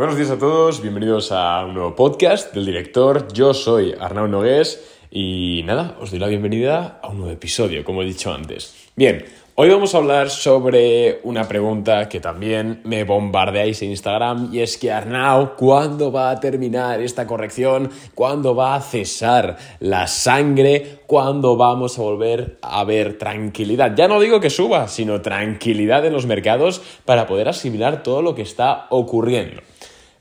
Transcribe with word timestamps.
Buenos 0.00 0.16
días 0.16 0.30
a 0.30 0.38
todos, 0.38 0.80
bienvenidos 0.80 1.30
a 1.30 1.62
un 1.66 1.74
nuevo 1.74 1.94
podcast 1.94 2.54
del 2.54 2.64
director. 2.64 3.30
Yo 3.34 3.52
soy 3.52 3.94
Arnau 4.00 4.28
Nogués 4.28 4.82
y 5.10 5.60
nada, 5.66 5.98
os 6.00 6.10
doy 6.10 6.18
la 6.18 6.26
bienvenida 6.26 7.00
a 7.02 7.08
un 7.08 7.18
nuevo 7.18 7.30
episodio, 7.30 7.84
como 7.84 8.00
he 8.00 8.06
dicho 8.06 8.32
antes. 8.32 8.88
Bien, 8.96 9.26
hoy 9.56 9.68
vamos 9.68 9.94
a 9.94 9.98
hablar 9.98 10.30
sobre 10.30 11.20
una 11.24 11.46
pregunta 11.46 12.08
que 12.08 12.18
también 12.18 12.80
me 12.84 13.04
bombardeáis 13.04 13.82
en 13.82 13.90
Instagram 13.90 14.48
y 14.50 14.60
es 14.60 14.78
que 14.78 14.90
Arnau, 14.90 15.54
¿cuándo 15.54 16.10
va 16.10 16.30
a 16.30 16.40
terminar 16.40 17.02
esta 17.02 17.26
corrección? 17.26 17.90
¿Cuándo 18.14 18.54
va 18.54 18.76
a 18.76 18.80
cesar 18.80 19.58
la 19.80 20.06
sangre? 20.06 21.00
¿Cuándo 21.06 21.58
vamos 21.58 21.98
a 21.98 22.02
volver 22.02 22.56
a 22.62 22.82
ver 22.84 23.18
tranquilidad? 23.18 23.94
Ya 23.94 24.08
no 24.08 24.18
digo 24.18 24.40
que 24.40 24.48
suba, 24.48 24.88
sino 24.88 25.20
tranquilidad 25.20 26.06
en 26.06 26.14
los 26.14 26.24
mercados 26.24 26.80
para 27.04 27.26
poder 27.26 27.50
asimilar 27.50 28.02
todo 28.02 28.22
lo 28.22 28.34
que 28.34 28.40
está 28.40 28.86
ocurriendo. 28.88 29.60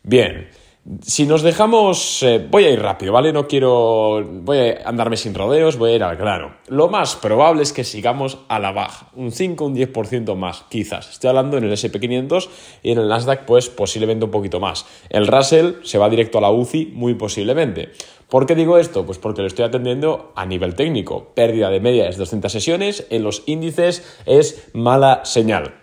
Bien, 0.10 0.48
si 1.04 1.28
nos 1.28 1.44
dejamos, 1.44 2.24
eh, 2.24 2.44
voy 2.50 2.64
a 2.64 2.72
ir 2.72 2.82
rápido, 2.82 3.14
¿vale? 3.14 3.32
No 3.32 3.48
quiero, 3.48 4.28
voy 4.28 4.58
a 4.58 4.90
andarme 4.90 5.18
sin 5.18 5.36
rodeos, 5.36 5.78
voy 5.78 5.92
a 5.92 5.96
ir 5.98 6.04
al 6.04 6.18
grano. 6.18 6.56
Lo 6.68 6.88
más 6.88 7.16
probable 7.16 7.62
es 7.62 7.74
que 7.74 7.84
sigamos 7.84 8.40
a 8.48 8.58
la 8.58 8.72
baja, 8.72 9.12
un 9.14 9.32
5, 9.32 9.64
un 9.64 9.76
10% 9.76 10.36
más, 10.36 10.66
quizás. 10.68 11.12
Estoy 11.12 11.28
hablando 11.28 11.60
en 11.60 11.66
el 11.66 11.74
SP500 11.74 12.50
y 12.82 12.94
en 12.94 12.98
el 12.98 13.08
Nasdaq, 13.08 13.46
pues 13.46 13.70
posiblemente 13.70 14.26
un 14.26 14.32
poquito 14.32 14.60
más. 14.60 14.88
El 15.12 15.28
Russell 15.28 15.74
se 15.84 16.00
va 16.00 16.10
directo 16.10 16.40
a 16.40 16.42
la 16.42 16.50
UCI, 16.50 16.88
muy 16.88 17.14
posiblemente. 17.14 17.92
¿Por 18.28 18.48
qué 18.48 18.56
digo 18.56 18.80
esto? 18.80 19.06
Pues 19.06 19.20
porque 19.20 19.42
lo 19.42 19.48
estoy 19.48 19.66
atendiendo 19.66 20.34
a 20.36 20.48
nivel 20.48 20.74
técnico. 20.74 21.36
Pérdida 21.36 21.70
de 21.70 21.82
media 21.82 22.10
es 22.10 22.18
200 22.18 22.52
sesiones, 22.52 23.06
en 23.12 23.22
los 23.22 23.44
índices 23.46 24.18
es 24.26 24.72
mala 24.74 25.24
señal. 25.24 25.76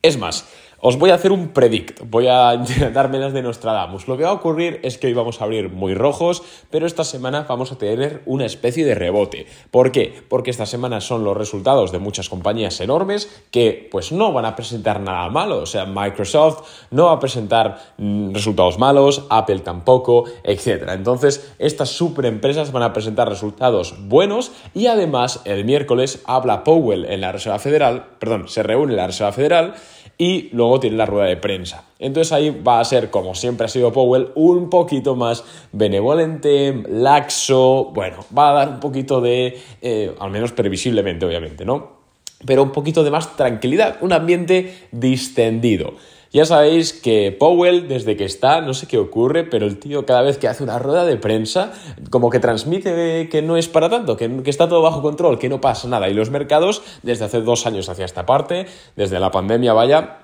Es 0.00 0.16
más, 0.16 0.46
os 0.80 0.96
voy 0.96 1.10
a 1.10 1.14
hacer 1.14 1.32
un 1.32 1.48
predict, 1.48 2.02
voy 2.08 2.28
a 2.28 2.56
darme 2.92 3.18
las 3.18 3.32
de 3.32 3.42
Nostradamus. 3.42 4.06
Lo 4.06 4.16
que 4.16 4.22
va 4.22 4.30
a 4.30 4.34
ocurrir 4.34 4.78
es 4.84 4.96
que 4.96 5.08
hoy 5.08 5.12
vamos 5.12 5.40
a 5.40 5.44
abrir 5.44 5.70
muy 5.70 5.94
rojos, 5.94 6.42
pero 6.70 6.86
esta 6.86 7.02
semana 7.02 7.46
vamos 7.48 7.72
a 7.72 7.78
tener 7.78 8.22
una 8.26 8.46
especie 8.46 8.84
de 8.84 8.94
rebote. 8.94 9.46
¿Por 9.72 9.90
qué? 9.90 10.22
Porque 10.28 10.50
esta 10.50 10.66
semana 10.66 11.00
son 11.00 11.24
los 11.24 11.36
resultados 11.36 11.90
de 11.90 11.98
muchas 11.98 12.28
compañías 12.28 12.80
enormes 12.80 13.28
que 13.50 13.88
pues 13.90 14.12
no 14.12 14.32
van 14.32 14.44
a 14.44 14.54
presentar 14.54 15.00
nada 15.00 15.28
malo. 15.30 15.58
O 15.58 15.66
sea, 15.66 15.84
Microsoft 15.84 16.62
no 16.92 17.06
va 17.06 17.12
a 17.12 17.20
presentar 17.20 17.94
mm, 17.98 18.32
resultados 18.34 18.78
malos, 18.78 19.26
Apple 19.30 19.60
tampoco, 19.60 20.26
etc. 20.44 20.90
Entonces, 20.90 21.52
estas 21.58 21.88
superempresas 21.88 22.70
van 22.70 22.84
a 22.84 22.92
presentar 22.92 23.28
resultados 23.28 23.96
buenos 24.06 24.52
y 24.74 24.86
además 24.86 25.40
el 25.44 25.64
miércoles 25.64 26.22
habla 26.24 26.62
Powell 26.62 27.04
en 27.06 27.20
la 27.20 27.32
Reserva 27.32 27.58
Federal, 27.58 28.06
perdón, 28.20 28.46
se 28.46 28.62
reúne 28.62 28.92
en 28.92 28.98
la 28.98 29.06
Reserva 29.08 29.32
Federal 29.32 29.74
y 30.18 30.50
luego 30.68 30.80
tiene 30.80 30.96
la 30.96 31.06
rueda 31.06 31.26
de 31.26 31.36
prensa. 31.36 31.84
Entonces 31.98 32.32
ahí 32.32 32.50
va 32.50 32.80
a 32.80 32.84
ser, 32.84 33.10
como 33.10 33.34
siempre 33.34 33.64
ha 33.64 33.68
sido 33.68 33.92
Powell, 33.92 34.28
un 34.34 34.68
poquito 34.68 35.16
más 35.16 35.44
benevolente, 35.72 36.84
laxo, 36.88 37.86
bueno, 37.94 38.18
va 38.36 38.50
a 38.50 38.52
dar 38.52 38.68
un 38.68 38.80
poquito 38.80 39.20
de, 39.20 39.58
eh, 39.80 40.14
al 40.20 40.30
menos 40.30 40.52
previsiblemente 40.52 41.24
obviamente, 41.24 41.64
¿no? 41.64 41.98
Pero 42.44 42.62
un 42.62 42.70
poquito 42.70 43.02
de 43.02 43.10
más 43.10 43.36
tranquilidad, 43.36 43.96
un 44.00 44.12
ambiente 44.12 44.88
distendido. 44.92 45.94
Ya 46.30 46.44
sabéis 46.44 46.92
que 46.92 47.32
Powell, 47.32 47.88
desde 47.88 48.14
que 48.14 48.26
está, 48.26 48.60
no 48.60 48.74
sé 48.74 48.86
qué 48.86 48.98
ocurre, 48.98 49.44
pero 49.44 49.66
el 49.66 49.78
tío 49.78 50.04
cada 50.04 50.20
vez 50.20 50.36
que 50.36 50.46
hace 50.46 50.62
una 50.62 50.78
rueda 50.78 51.06
de 51.06 51.16
prensa, 51.16 51.72
como 52.10 52.28
que 52.28 52.38
transmite 52.38 53.30
que 53.30 53.40
no 53.40 53.56
es 53.56 53.66
para 53.68 53.88
tanto, 53.88 54.18
que, 54.18 54.42
que, 54.42 54.50
está 54.50 54.68
todo 54.68 54.82
bajo 54.82 55.00
control, 55.00 55.38
que 55.38 55.48
no 55.48 55.62
pasa 55.62 55.88
nada. 55.88 56.10
Y 56.10 56.14
los 56.14 56.28
mercados, 56.28 56.82
desde 57.02 57.24
hace 57.24 57.40
dos 57.40 57.66
años 57.66 57.88
hacia 57.88 58.04
esta 58.04 58.26
parte, 58.26 58.66
desde 58.94 59.18
la 59.20 59.30
pandemia, 59.30 59.72
vaya, 59.72 60.18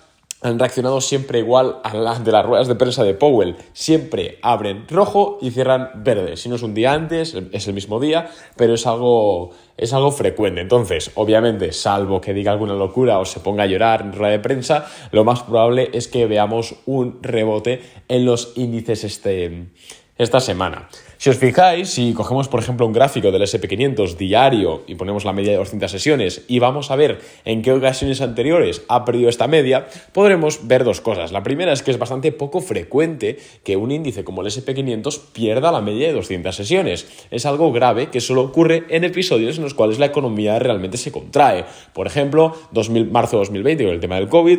han 0.45 0.59
reaccionado 0.59 1.01
siempre 1.01 1.39
igual 1.39 1.79
a 1.83 1.95
las 1.95 2.23
de 2.23 2.31
las 2.31 2.45
ruedas 2.45 2.69
de 2.69 2.75
prensa 2.75 3.03
de 3.03 3.15
Powell. 3.15 3.57
Siempre 3.73 4.39
abren 4.43 4.87
rojo 4.89 5.39
y 5.41 5.51
cierran 5.51 5.91
verde. 6.05 6.37
Si 6.37 6.51
no 6.51 6.57
es 6.57 6.63
un 6.63 6.75
día 6.75 6.93
antes, 6.93 7.35
es 7.51 7.67
el 7.67 7.73
mismo 7.73 7.99
día, 7.99 8.31
pero 8.55 8.75
es 8.75 8.87
algo, 8.87 9.53
es 9.79 9.95
algo 9.95 10.13
frecuente. 10.13 10.61
Entonces, 10.61 11.11
obviamente, 11.15 11.73
salvo 11.73 12.21
que 12.21 12.35
diga 12.35 12.53
alguna 12.53 12.75
locura 12.75 13.19
o 13.21 13.25
se 13.25 13.41
ponga 13.41 13.63
a 13.63 13.67
llorar 13.67 14.03
en 14.03 14.13
rueda 14.13 14.33
de 14.33 14.39
prensa, 14.39 14.87
lo 15.13 15.25
más 15.25 15.43
probable 15.43 15.89
es 15.95 16.09
que 16.09 16.27
veamos 16.27 16.75
un 16.85 17.23
rebote 17.23 17.81
en 18.09 18.27
los 18.27 18.53
índices 18.55 19.03
este, 19.05 19.69
esta 20.17 20.41
semana. 20.41 20.89
Si 21.19 21.31
os 21.31 21.39
fijáis, 21.39 21.89
si 21.89 22.13
cogemos 22.13 22.49
por 22.49 22.61
ejemplo 22.61 22.87
un 22.87 22.93
gráfico 22.93 23.33
del 23.33 23.43
SP500 23.43 24.17
diario 24.17 24.83
y 24.87 24.95
ponemos 24.95 25.25
la 25.25 25.33
media 25.33 25.53
de 25.53 25.59
200 25.59 25.91
sesiones 25.91 26.45
y 26.49 26.59
vamos 26.59 26.91
a 26.91 26.97
ver 26.97 27.21
en 27.45 27.63
qué 27.63 27.73
ocasiones 27.73 28.21
anteriores 28.21 28.83
ha 28.89 29.05
perdido 29.05 29.29
esta 29.29 29.49
media, 29.49 29.87
podremos 30.13 30.69
ver 30.69 30.85
dos 30.85 31.01
cosas. 31.01 31.33
La 31.33 31.43
primera 31.43 31.73
es 31.73 31.83
que 31.83 31.91
es 31.91 31.99
bastante 31.99 32.31
poco 32.31 32.61
frecuente 32.61 33.39
que 33.65 33.77
un 33.77 33.91
índice 33.91 34.23
como 34.23 34.43
el 34.43 34.49
SP500 34.49 35.21
pierda 35.33 35.73
la 35.73 35.81
media 35.81 36.09
de 36.09 36.13
200 36.13 36.55
sesiones. 36.55 37.07
Es 37.31 37.47
algo 37.47 37.73
grave 37.73 38.11
que 38.11 38.21
solo 38.21 38.43
ocurre 38.43 38.85
en 38.91 39.05
episodios 39.05 39.57
en 39.57 39.65
los 39.65 39.75
cuales 39.75 39.99
la 39.99 40.07
economía 40.07 40.59
realmente 40.59 40.99
se 40.99 41.11
contrae. 41.11 41.65
Por 41.93 42.07
ejemplo, 42.07 42.55
2000, 42.71 43.11
marzo 43.11 43.37
de 43.37 43.41
2020 43.41 43.85
con 43.85 43.95
el 43.95 44.01
tema 44.01 44.17
del 44.17 44.29
COVID, 44.29 44.59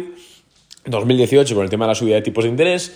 2018 0.85 1.55
con 1.55 1.63
el 1.63 1.69
tema 1.69 1.85
de 1.85 1.89
la 1.89 1.95
subida 1.95 2.15
de 2.15 2.21
tipos 2.21 2.43
de 2.43 2.49
interés, 2.49 2.91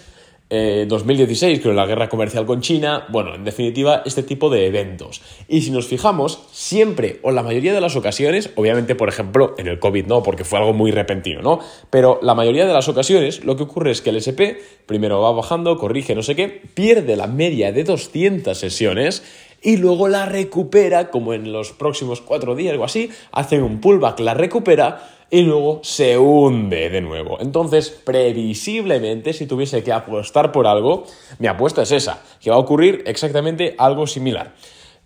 2016 0.49 1.59
eh, 1.59 1.61
con 1.61 1.75
la 1.75 1.85
guerra 1.85 2.09
comercial 2.09 2.45
con 2.45 2.61
China, 2.61 3.05
bueno, 3.09 3.35
en 3.35 3.43
definitiva, 3.43 4.01
este 4.05 4.23
tipo 4.23 4.49
de 4.49 4.65
eventos. 4.65 5.21
Y 5.47 5.61
si 5.61 5.69
nos 5.69 5.85
fijamos, 5.85 6.39
siempre 6.51 7.19
o 7.21 7.31
la 7.31 7.43
mayoría 7.43 7.73
de 7.73 7.81
las 7.81 7.95
ocasiones, 7.95 8.49
obviamente, 8.55 8.95
por 8.95 9.09
ejemplo, 9.09 9.53
en 9.59 9.67
el 9.67 9.79
COVID 9.79 10.07
no, 10.07 10.23
porque 10.23 10.43
fue 10.43 10.57
algo 10.57 10.73
muy 10.73 10.89
repentino, 10.89 11.41
¿no? 11.41 11.59
Pero 11.91 12.19
la 12.23 12.33
mayoría 12.33 12.65
de 12.65 12.73
las 12.73 12.87
ocasiones 12.89 13.43
lo 13.43 13.55
que 13.57 13.63
ocurre 13.63 13.91
es 13.91 14.01
que 14.01 14.09
el 14.09 14.15
SP 14.17 14.57
primero 14.87 15.21
va 15.21 15.31
bajando, 15.31 15.77
corrige 15.77 16.15
no 16.15 16.23
sé 16.23 16.35
qué, 16.35 16.47
pierde 16.47 17.15
la 17.15 17.27
media 17.27 17.71
de 17.71 17.83
200 17.83 18.57
sesiones 18.57 19.23
y 19.61 19.77
luego 19.77 20.07
la 20.07 20.25
recupera, 20.25 21.11
como 21.11 21.33
en 21.33 21.51
los 21.51 21.73
próximos 21.73 22.21
cuatro 22.21 22.55
días 22.55 22.75
o 22.77 22.83
así, 22.83 23.11
hacen 23.31 23.61
un 23.61 23.81
pullback, 23.81 24.19
la 24.19 24.33
recupera 24.33 25.18
y 25.29 25.41
luego 25.41 25.79
se 25.83 26.17
hunde 26.17 26.89
de 26.89 27.01
nuevo. 27.01 27.37
Entonces, 27.39 27.89
previsiblemente, 27.89 29.33
si 29.33 29.45
tuviese 29.45 29.83
que 29.83 29.91
apostar 29.91 30.51
por 30.51 30.67
algo, 30.67 31.03
mi 31.37 31.47
apuesta 31.47 31.83
es 31.83 31.91
esa, 31.91 32.21
que 32.41 32.49
va 32.49 32.55
a 32.55 32.59
ocurrir 32.59 33.03
exactamente 33.05 33.75
algo 33.77 34.07
similar. 34.07 34.53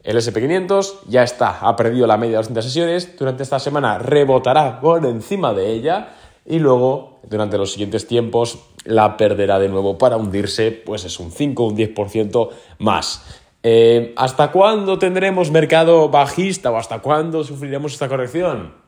El 0.03 0.17
SP500 0.17 1.01
ya 1.07 1.23
está, 1.23 1.59
ha 1.59 1.75
perdido 1.75 2.07
la 2.07 2.17
media 2.17 2.31
de 2.31 2.37
200 2.37 2.65
sesiones, 2.65 3.17
durante 3.17 3.43
esta 3.43 3.59
semana 3.59 3.99
rebotará 3.99 4.81
por 4.81 5.05
encima 5.05 5.53
de 5.53 5.71
ella 5.71 6.09
y 6.45 6.59
luego, 6.59 7.19
durante 7.23 7.57
los 7.57 7.71
siguientes 7.71 8.05
tiempos, 8.05 8.59
la 8.83 9.15
perderá 9.15 9.59
de 9.59 9.69
nuevo 9.69 9.97
para 9.97 10.17
hundirse, 10.17 10.71
pues 10.71 11.05
es 11.05 11.19
un 11.19 11.31
5 11.31 11.63
o 11.63 11.67
un 11.67 11.77
10% 11.77 12.49
más. 12.79 13.41
Eh, 13.63 14.13
¿Hasta 14.17 14.51
cuándo 14.51 14.99
tendremos 14.99 15.51
mercado 15.51 16.09
bajista 16.09 16.69
o 16.69 16.75
hasta 16.75 16.99
cuándo 16.99 17.45
sufriremos 17.45 17.93
esta 17.93 18.09
corrección? 18.09 18.82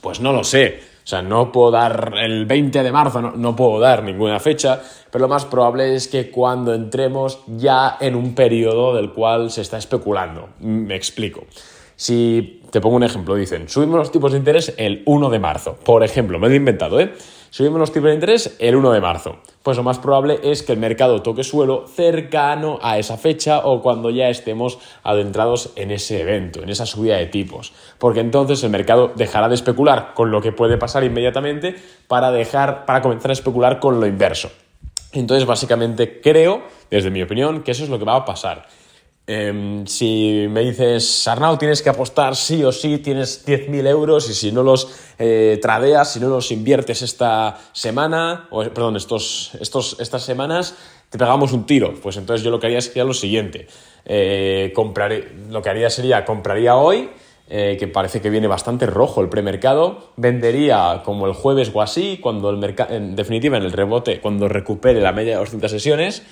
Pues 0.00 0.20
no 0.20 0.32
lo 0.32 0.44
sé. 0.44 0.80
O 1.04 1.06
sea, 1.10 1.22
no 1.22 1.50
puedo 1.50 1.70
dar 1.70 2.12
el 2.22 2.46
20 2.46 2.82
de 2.82 2.92
marzo, 2.92 3.20
no, 3.20 3.56
puedo 3.56 3.80
dar 3.80 4.04
ninguna 4.04 4.38
fecha, 4.38 4.80
pero 5.10 5.22
lo 5.22 5.28
más 5.28 5.44
probable 5.44 5.94
es 5.94 6.06
que 6.08 6.30
cuando 6.30 6.74
entremos 6.74 7.40
ya 7.46 7.96
en 8.00 8.14
un 8.14 8.34
periodo 8.34 8.94
del 8.94 9.10
cual 9.10 9.50
se 9.50 9.62
está 9.62 9.78
especulando. 9.78 10.50
Me 10.60 10.94
explico. 10.94 11.46
Si 11.96 12.62
te 12.70 12.80
pongo 12.80 12.96
un 12.96 13.02
ejemplo, 13.02 13.34
dicen, 13.34 13.68
subimos 13.68 13.98
los 13.98 14.12
tipos 14.12 14.32
de 14.32 14.38
interés 14.38 14.74
el 14.76 15.02
1 15.04 15.30
de 15.30 15.38
marzo. 15.38 15.76
Por 15.82 16.04
ejemplo, 16.04 16.38
me 16.38 16.46
lo 16.46 16.52
he 16.54 16.56
inventado, 16.56 17.00
¿eh? 17.00 17.12
Subimos 17.50 17.80
los 17.80 17.92
tipos 17.92 18.08
de 18.10 18.14
interés 18.14 18.56
el 18.58 18.76
1 18.76 18.92
de 18.92 19.00
marzo. 19.00 19.38
Pues 19.62 19.76
lo 19.76 19.82
más 19.82 19.98
probable 19.98 20.40
es 20.42 20.62
que 20.62 20.72
el 20.72 20.78
mercado 20.78 21.20
toque 21.20 21.44
suelo 21.44 21.86
cercano 21.86 22.78
a 22.80 22.98
esa 22.98 23.18
fecha 23.18 23.60
o 23.66 23.82
cuando 23.82 24.08
ya 24.08 24.30
estemos 24.30 24.78
adentrados 25.02 25.72
en 25.76 25.90
ese 25.90 26.22
evento, 26.22 26.62
en 26.62 26.70
esa 26.70 26.86
subida 26.86 27.18
de 27.18 27.26
tipos. 27.26 27.74
Porque 27.98 28.20
entonces 28.20 28.64
el 28.64 28.70
mercado 28.70 29.12
dejará 29.14 29.48
de 29.48 29.54
especular 29.54 30.14
con 30.14 30.30
lo 30.30 30.40
que 30.40 30.52
puede 30.52 30.78
pasar 30.78 31.04
inmediatamente 31.04 31.76
para 32.08 32.30
dejar, 32.30 32.86
para 32.86 33.02
comenzar 33.02 33.30
a 33.30 33.34
especular 33.34 33.80
con 33.80 34.00
lo 34.00 34.06
inverso. 34.06 34.50
Entonces, 35.12 35.46
básicamente 35.46 36.20
creo, 36.20 36.62
desde 36.90 37.10
mi 37.10 37.22
opinión, 37.22 37.62
que 37.62 37.72
eso 37.72 37.84
es 37.84 37.90
lo 37.90 37.98
que 37.98 38.04
va 38.04 38.16
a 38.16 38.24
pasar. 38.24 38.66
Em, 39.32 39.86
si 39.86 40.48
me 40.50 40.62
dices, 40.62 41.28
Arnau, 41.28 41.56
tienes 41.56 41.82
que 41.82 41.88
apostar 41.88 42.34
sí 42.34 42.64
o 42.64 42.72
sí, 42.72 42.98
tienes 42.98 43.46
10.000 43.46 43.86
euros 43.86 44.28
y 44.28 44.34
si 44.34 44.50
no 44.50 44.64
los 44.64 44.88
eh, 45.20 45.60
tradeas, 45.62 46.12
si 46.12 46.18
no 46.18 46.28
los 46.28 46.50
inviertes 46.50 47.02
esta 47.02 47.56
semana, 47.72 48.48
o 48.50 48.64
perdón, 48.64 48.96
estos, 48.96 49.52
estos, 49.60 50.00
estas 50.00 50.24
semanas, 50.24 50.74
te 51.10 51.16
pegamos 51.16 51.52
un 51.52 51.64
tiro. 51.64 51.94
Pues 52.02 52.16
entonces 52.16 52.42
yo 52.42 52.50
lo 52.50 52.58
que 52.58 52.66
haría 52.66 52.80
sería 52.80 53.04
lo 53.04 53.14
siguiente. 53.14 53.68
Eh, 54.04 54.72
lo 55.48 55.62
que 55.62 55.70
haría 55.70 55.90
sería, 55.90 56.24
compraría 56.24 56.74
hoy, 56.74 57.10
eh, 57.48 57.76
que 57.78 57.86
parece 57.86 58.20
que 58.20 58.30
viene 58.30 58.48
bastante 58.48 58.86
rojo 58.86 59.20
el 59.20 59.28
premercado, 59.28 60.10
vendería 60.16 61.02
como 61.04 61.28
el 61.28 61.34
jueves 61.34 61.70
o 61.72 61.80
así, 61.80 62.18
cuando 62.20 62.50
el 62.50 62.56
mercado, 62.56 62.96
en 62.96 63.14
definitiva 63.14 63.58
en 63.58 63.62
el 63.62 63.70
rebote, 63.70 64.20
cuando 64.20 64.48
recupere 64.48 65.00
la 65.00 65.12
media 65.12 65.34
de 65.34 65.38
200 65.38 65.70
sesiones, 65.70 66.24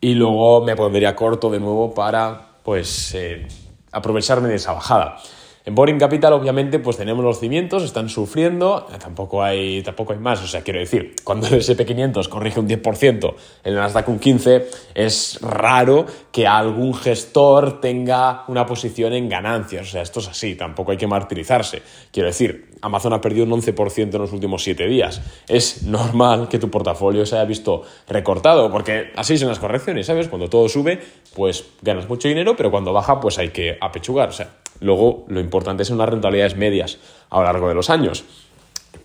y 0.00 0.14
luego 0.14 0.64
me 0.64 0.76
pondría 0.76 1.16
corto 1.16 1.50
de 1.50 1.60
nuevo 1.60 1.94
para 1.94 2.48
pues 2.62 3.14
eh, 3.14 3.46
aprovecharme 3.92 4.48
de 4.48 4.56
esa 4.56 4.72
bajada. 4.72 5.18
En 5.66 5.74
Boring 5.74 5.98
Capital, 5.98 6.34
obviamente, 6.34 6.78
pues 6.78 6.98
tenemos 6.98 7.24
los 7.24 7.40
cimientos, 7.40 7.84
están 7.84 8.10
sufriendo, 8.10 8.86
tampoco 9.00 9.42
hay, 9.42 9.82
tampoco 9.82 10.12
hay 10.12 10.18
más. 10.18 10.42
O 10.42 10.46
sea, 10.46 10.60
quiero 10.60 10.78
decir, 10.78 11.14
cuando 11.24 11.46
el 11.46 11.54
SP500 11.54 12.28
corrige 12.28 12.60
un 12.60 12.68
10%, 12.68 13.34
el 13.64 13.74
Nasdaq 13.74 14.06
un 14.10 14.20
15%, 14.20 14.64
es 14.94 15.38
raro 15.40 16.04
que 16.30 16.46
algún 16.46 16.92
gestor 16.92 17.80
tenga 17.80 18.44
una 18.48 18.66
posición 18.66 19.14
en 19.14 19.30
ganancias. 19.30 19.88
O 19.88 19.90
sea, 19.90 20.02
esto 20.02 20.20
es 20.20 20.28
así, 20.28 20.54
tampoco 20.54 20.90
hay 20.90 20.98
que 20.98 21.06
martirizarse. 21.06 21.80
Quiero 22.12 22.26
decir, 22.26 22.68
Amazon 22.82 23.14
ha 23.14 23.22
perdido 23.22 23.46
un 23.46 23.52
11% 23.52 24.14
en 24.14 24.20
los 24.20 24.34
últimos 24.34 24.62
7 24.62 24.86
días. 24.86 25.22
Es 25.48 25.84
normal 25.84 26.48
que 26.50 26.58
tu 26.58 26.70
portafolio 26.70 27.24
se 27.24 27.36
haya 27.36 27.46
visto 27.46 27.84
recortado, 28.06 28.70
porque 28.70 29.12
así 29.16 29.38
son 29.38 29.48
las 29.48 29.60
correcciones, 29.60 30.04
¿sabes? 30.04 30.28
Cuando 30.28 30.50
todo 30.50 30.68
sube, 30.68 31.00
pues 31.34 31.64
ganas 31.80 32.06
mucho 32.06 32.28
dinero, 32.28 32.54
pero 32.54 32.70
cuando 32.70 32.92
baja, 32.92 33.18
pues 33.18 33.38
hay 33.38 33.48
que 33.48 33.78
apechugar. 33.80 34.28
O 34.28 34.32
sea, 34.32 34.50
luego 34.80 35.24
lo 35.28 35.40
importante 35.40 35.84
son 35.84 35.98
las 35.98 36.08
rentabilidades 36.08 36.56
medias 36.56 36.98
a 37.30 37.38
lo 37.38 37.44
largo 37.44 37.68
de 37.68 37.74
los 37.74 37.90
años. 37.90 38.24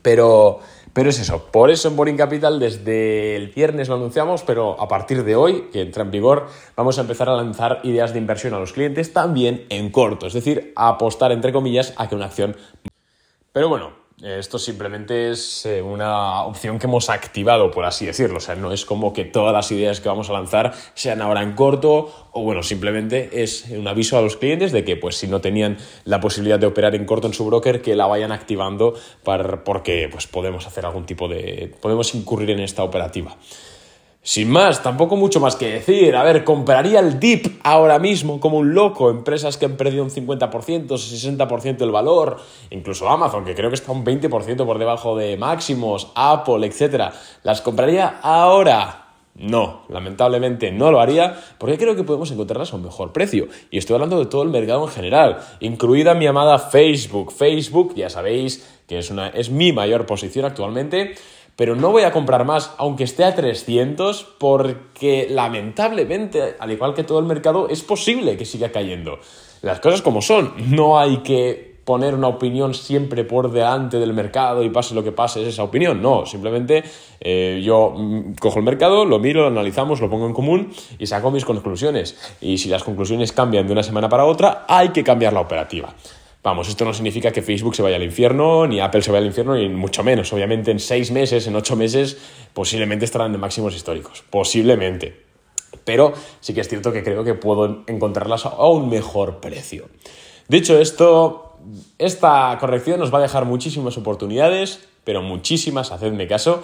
Pero, 0.02 0.60
pero 0.94 1.10
es 1.10 1.20
eso, 1.20 1.46
por 1.52 1.72
eso 1.72 1.88
en 1.88 1.96
Boring 1.96 2.18
Capital 2.18 2.60
desde 2.60 3.36
el 3.36 3.50
viernes 3.50 3.90
lo 3.90 3.96
anunciamos, 3.96 4.44
pero 4.44 4.80
a 4.80 4.88
partir 4.88 5.24
de 5.24 5.36
hoy, 5.36 5.70
que 5.72 5.82
entra 5.82 6.04
en 6.04 6.12
vigor, 6.12 6.48
vamos 6.76 6.98
a 6.98 7.02
empezar 7.02 7.30
a 7.30 7.36
lanzar 7.36 7.80
ideas 7.84 8.14
de 8.14 8.20
inversión 8.20 8.54
a 8.54 8.60
los 8.60 8.74
clientes 8.74 9.14
también 9.14 9.66
en 9.70 9.92
corto, 9.92 10.28
es 10.28 10.34
decir, 10.34 10.74
a 10.76 10.90
apostar 10.90 11.32
entre 11.32 11.52
comillas 11.52 11.94
a 11.98 12.08
que 12.08 12.16
una 12.16 12.26
acción... 12.26 12.56
Pero 13.52 13.68
bueno, 13.68 13.99
esto 14.22 14.60
simplemente 14.60 15.32
es 15.32 15.68
una 15.84 16.44
opción 16.44 16.78
que 16.78 16.88
hemos 16.88 17.10
activado, 17.10 17.72
por 17.72 17.86
así 17.86 18.06
decirlo. 18.06 18.38
O 18.38 18.42
sea, 18.42 18.56
no 18.56 18.72
es 18.74 18.86
como 18.86 19.14
que 19.14 19.26
todas 19.26 19.54
las 19.54 19.72
ideas 19.72 20.02
que 20.02 20.10
vamos 20.10 20.30
a 20.30 20.34
lanzar 20.34 20.74
sean 20.94 21.22
ahora 21.22 21.42
en 21.42 21.54
corto 21.54 22.30
o 22.32 22.44
bueno, 22.44 22.64
simplemente 22.64 23.42
es 23.44 23.66
un 23.70 23.88
aviso 23.88 24.18
a 24.18 24.22
los 24.22 24.38
clientes 24.38 24.72
de 24.72 24.84
que 24.84 24.96
pues 24.98 25.16
si 25.16 25.28
no 25.28 25.42
tenían 25.42 25.78
la 26.06 26.20
posibilidad 26.20 26.60
de 26.60 26.68
operar 26.68 26.96
en 26.96 27.06
corto 27.06 27.28
en 27.28 27.34
su 27.34 27.46
broker, 27.46 27.82
que 27.82 27.96
la 27.96 28.08
vayan 28.08 28.32
activando 28.32 28.94
para, 29.24 29.64
porque 29.64 30.10
pues 30.12 30.28
podemos 30.28 30.68
hacer 30.68 30.86
algún 30.86 31.06
tipo 31.06 31.28
de... 31.28 31.74
podemos 31.82 32.14
incurrir 32.14 32.52
en 32.52 32.60
esta 32.60 32.84
operativa. 32.84 33.36
Sin 34.30 34.52
más, 34.52 34.84
tampoco 34.84 35.16
mucho 35.16 35.40
más 35.40 35.56
que 35.56 35.72
decir. 35.72 36.16
A 36.16 36.22
ver, 36.22 36.44
compraría 36.44 37.00
el 37.00 37.20
DIP 37.20 37.48
ahora 37.64 37.98
mismo 37.98 38.40
como 38.40 38.60
un 38.60 38.76
loco. 38.76 39.10
Empresas 39.10 39.58
que 39.58 39.66
han 39.66 39.76
perdido 39.76 40.04
un 40.04 40.12
50%, 40.12 40.88
60% 40.88 41.78
del 41.78 41.90
valor. 41.90 42.38
Incluso 42.70 43.10
Amazon, 43.10 43.44
que 43.44 43.56
creo 43.56 43.72
que 43.72 43.76
está 43.76 43.92
un 43.92 44.06
20% 44.06 44.68
por 44.68 44.78
debajo 44.78 45.18
de 45.18 45.36
máximos. 45.36 46.12
Apple, 46.14 46.68
etc. 46.68 47.12
¿Las 47.42 47.62
compraría 47.62 48.20
ahora? 48.22 49.08
No, 49.34 49.86
lamentablemente 49.90 50.72
no 50.72 50.92
lo 50.92 51.00
haría 51.00 51.40
porque 51.58 51.78
creo 51.80 51.96
que 51.96 52.04
podemos 52.04 52.30
encontrarlas 52.30 52.72
a 52.72 52.76
un 52.76 52.84
mejor 52.84 53.12
precio. 53.12 53.48
Y 53.72 53.80
estoy 53.80 53.96
hablando 53.96 54.20
de 54.20 54.28
todo 54.28 54.44
el 54.44 54.50
mercado 54.50 54.84
en 54.84 54.92
general, 54.92 55.40
incluida 55.60 56.14
mi 56.14 56.28
amada 56.28 56.60
Facebook. 56.60 57.32
Facebook, 57.32 57.96
ya 57.96 58.12
sabéis 58.12 58.64
que 58.88 59.00
es, 59.00 59.10
una, 59.10 59.30
es 59.30 59.50
mi 59.50 59.74
mayor 59.74 60.06
posición 60.06 60.46
actualmente 60.46 61.16
pero 61.60 61.76
no 61.76 61.92
voy 61.92 62.04
a 62.04 62.14
comprar 62.14 62.46
más, 62.46 62.74
aunque 62.78 63.04
esté 63.04 63.26
a 63.26 63.36
300, 63.36 64.24
porque 64.40 65.28
lamentablemente, 65.30 66.56
al 66.58 66.72
igual 66.72 66.94
que 66.94 67.04
todo 67.04 67.20
el 67.20 67.26
mercado, 67.26 67.68
es 67.68 67.84
posible 67.84 68.38
que 68.38 68.46
siga 68.46 68.72
cayendo. 68.72 69.20
Las 69.62 69.82
cosas 69.82 70.02
como 70.02 70.22
son, 70.22 70.54
no 70.70 70.98
hay 70.98 71.18
que 71.18 71.82
poner 71.84 72.16
una 72.16 72.30
opinión 72.30 72.74
siempre 72.74 73.26
por 73.26 73.52
delante 73.52 74.00
del 74.00 74.14
mercado 74.14 74.64
y 74.64 74.70
pase 74.70 74.96
lo 74.96 75.04
que 75.04 75.12
pase, 75.12 75.42
es 75.42 75.50
esa 75.50 75.64
opinión. 75.64 76.02
No, 76.02 76.26
simplemente 76.26 76.82
eh, 77.20 77.60
yo 77.62 77.94
mm, 77.94 78.36
cojo 78.40 78.60
el 78.60 78.64
mercado, 78.64 79.04
lo 79.04 79.20
miro, 79.20 79.42
lo 79.42 79.48
analizamos, 79.48 80.00
lo 80.00 80.10
pongo 80.10 80.28
en 80.28 80.34
común 80.34 80.72
y 80.98 81.08
saco 81.08 81.30
mis 81.30 81.44
conclusiones. 81.44 82.38
Y 82.40 82.58
si 82.60 82.70
las 82.70 82.86
conclusiones 82.86 83.34
cambian 83.34 83.68
de 83.68 83.74
una 83.74 83.84
semana 83.84 84.08
para 84.08 84.24
otra, 84.24 84.64
hay 84.66 84.90
que 84.90 85.04
cambiar 85.04 85.34
la 85.34 85.42
operativa. 85.42 85.94
Vamos, 86.42 86.70
esto 86.70 86.86
no 86.86 86.94
significa 86.94 87.32
que 87.32 87.42
Facebook 87.42 87.76
se 87.76 87.82
vaya 87.82 87.98
al 87.98 88.04
infierno, 88.04 88.66
ni 88.66 88.80
Apple 88.80 89.02
se 89.02 89.12
vaya 89.12 89.22
al 89.22 89.28
infierno, 89.28 89.56
ni 89.56 89.68
mucho 89.68 90.04
menos. 90.04 90.32
Obviamente 90.32 90.72
en 90.72 90.80
seis 90.80 91.12
meses, 91.12 91.48
en 91.48 91.56
ocho 91.56 91.76
meses, 91.76 92.18
posiblemente 92.54 93.04
estarán 93.04 93.34
en 93.34 93.42
máximos 93.42 93.76
históricos. 93.76 94.24
Posiblemente. 94.30 95.26
Pero 95.84 96.14
sí 96.40 96.54
que 96.54 96.62
es 96.62 96.70
cierto 96.70 96.94
que 96.94 97.04
creo 97.04 97.26
que 97.26 97.34
puedo 97.34 97.84
encontrarlas 97.88 98.46
a 98.46 98.68
un 98.68 98.90
mejor 98.90 99.42
precio. 99.42 99.90
Dicho 100.48 100.80
esto, 100.80 101.58
esta 101.98 102.58
corrección 102.60 103.00
nos 103.00 103.14
va 103.14 103.20
a 103.20 103.22
dejar 103.22 103.44
muchísimas 103.44 103.98
oportunidades, 103.98 104.88
pero 105.04 105.22
muchísimas, 105.22 105.92
hacedme 105.92 106.28
caso. 106.28 106.64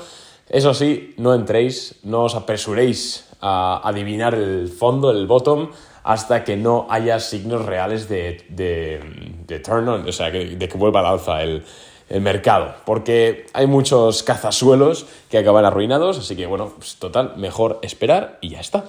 Eso 0.50 0.74
sí, 0.74 1.14
no 1.18 1.34
entréis, 1.34 1.96
no 2.04 2.24
os 2.24 2.36
apresuréis 2.36 3.28
a 3.42 3.82
adivinar 3.84 4.36
el 4.36 4.70
fondo, 4.70 5.12
el 5.12 5.28
bottom 5.28 5.72
hasta 6.06 6.44
que 6.44 6.56
no 6.56 6.86
haya 6.90 7.20
signos 7.20 7.66
reales 7.66 8.08
de, 8.08 8.46
de, 8.50 9.60
turn 9.60 9.90
on, 9.90 10.08
o 10.08 10.12
sea, 10.12 10.30
de 10.30 10.70
que 10.70 10.78
vuelva 10.78 11.00
al 11.00 11.08
alza 11.08 11.42
el, 11.42 11.64
mercado, 12.22 12.76
porque 12.86 13.48
hay 13.54 13.66
muchos 13.66 14.22
cazasuelos 14.22 15.08
que 15.28 15.40
acaban 15.40 15.66
arruinados, 15.66 16.20
así 16.20 16.36
que 16.36 16.46
bueno, 16.46 16.72
pues 16.78 16.98
total, 16.98 17.34
mejor 17.36 17.80
esperar 17.82 18.38
y 18.42 18.50
ya 18.50 18.60
está. 18.60 18.86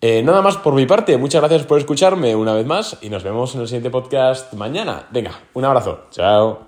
Eh, 0.00 0.24
nada 0.24 0.42
más 0.42 0.56
por 0.56 0.74
mi 0.74 0.84
parte, 0.84 1.16
muchas 1.18 1.40
gracias 1.40 1.62
por 1.62 1.78
escucharme 1.78 2.34
una 2.34 2.54
vez 2.54 2.66
más 2.66 2.96
y 3.00 3.10
nos 3.10 3.22
vemos 3.22 3.54
en 3.54 3.60
el 3.60 3.68
siguiente 3.68 3.90
podcast 3.90 4.52
mañana. 4.54 5.06
Venga, 5.12 5.38
un 5.54 5.64
abrazo, 5.64 6.06
chao. 6.10 6.67